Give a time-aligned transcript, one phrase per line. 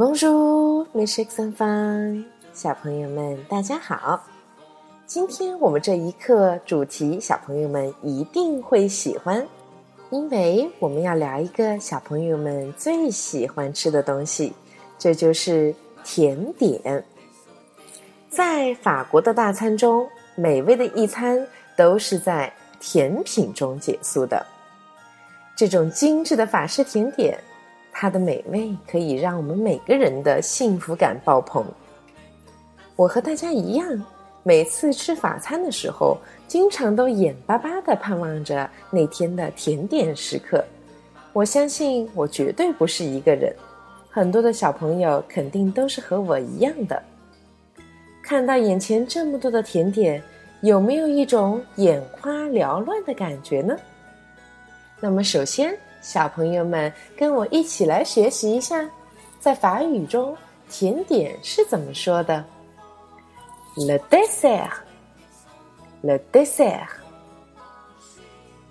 [0.00, 2.24] m i s h a k e some fun，
[2.54, 4.22] 小朋友们大家好。
[5.08, 9.44] 今天我们这一课主题，小朋友们一定会喜欢，
[10.10, 14.52] 因为我们要聊一个小朋友们最喜欢吃的东西，
[15.00, 17.04] 这就是甜点。
[18.30, 21.44] 在法国的大餐中，美味的一餐
[21.76, 24.46] 都是在甜品中结束的。
[25.56, 27.36] 这种精致的法式甜点。
[28.00, 31.66] 它的美味可以让我们每个人的幸福感爆棚。
[32.94, 34.04] 我和大家一样，
[34.44, 36.16] 每次吃法餐的时候，
[36.46, 40.64] 经常都眼巴巴的盼望着那天的甜点时刻。
[41.32, 43.52] 我相信我绝对不是一个人，
[44.08, 47.02] 很多的小朋友肯定都是和我一样的。
[48.22, 50.22] 看到眼前这么多的甜点，
[50.60, 53.76] 有没有一种眼花缭乱的感觉呢？
[55.00, 55.76] 那么首先。
[56.00, 58.88] 小朋友们，跟我一起来学习一下，
[59.40, 60.36] 在法语中
[60.70, 62.42] 甜点是怎么说的
[63.76, 66.86] ？Le dessert，le dessert。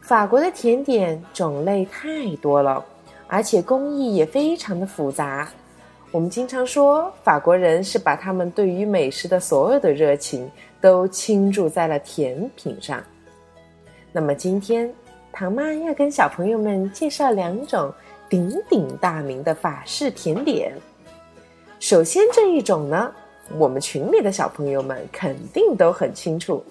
[0.01, 2.83] 法国的甜点种类太多了，
[3.27, 5.49] 而且工艺也非常的复杂。
[6.11, 13.03] 我们经常说，法国人是把他们对于美食的所有的热情都倾注在了甜品上。
[14.13, 14.91] 那么今天。
[15.39, 17.93] 唐妈要跟小朋友们介绍两种
[18.27, 20.73] 鼎鼎大名的法式甜点。
[21.79, 23.13] 首先这一种呢，
[23.55, 26.63] 我们群里的小朋友们肯定都很清楚，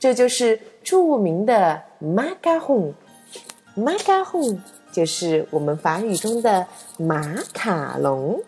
[0.00, 2.92] 这就是著名的 macaron。
[3.76, 4.58] macaron
[4.90, 6.66] 就是我们法语中的
[6.98, 8.42] 马卡龙。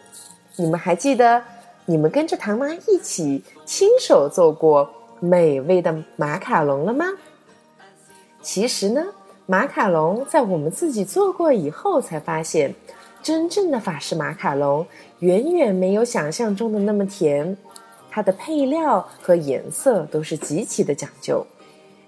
[0.56, 1.40] 你们还记得
[1.86, 7.06] 你们跟着唐妈一起亲手做过美味的马卡龙了吗？
[8.42, 9.00] 其实呢。
[9.50, 12.72] 马卡龙在我们自己做过以后，才发现，
[13.20, 14.86] 真正的法式马卡龙
[15.18, 17.56] 远远没有想象中的那么甜。
[18.12, 21.44] 它的配料和颜色都是极其的讲究。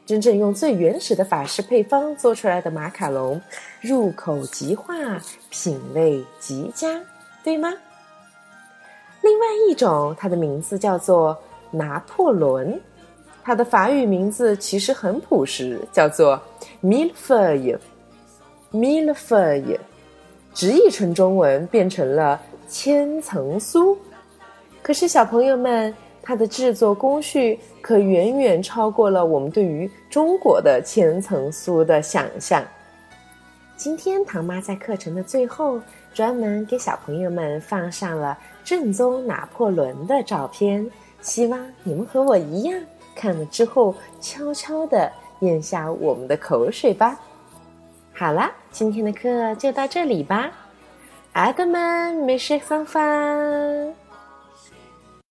[0.06, 3.40] 真正用最原始的法式配方做出来的马卡龙，
[3.80, 4.94] 入口即化，
[5.50, 7.00] 品味极佳，
[7.42, 7.72] 对吗？
[9.20, 11.36] 另外一种，它的名字叫做
[11.72, 12.80] 拿破仑。
[13.42, 16.40] 它的法语名字其实很朴实，叫做
[16.82, 19.78] “millefeuille”，millefeuille，
[20.52, 23.96] 直译成中文变成了千层酥。
[24.82, 32.62] 可是小朋友们，它的制作工序可远远超过了我们对于中国的千层酥的想象。
[33.76, 35.80] 今天唐妈在课程的最后，
[36.14, 40.88] 专门给小朋友们放上了正宗拿破仑的照片，
[41.20, 42.78] 希望你们和我一样。
[43.14, 45.10] 看了之后，悄悄的
[45.42, 47.20] 咽下我们的口水吧。
[48.14, 50.50] 好啦，今天的课就到这里吧。
[51.32, 53.91] 阿德们，没事放饭。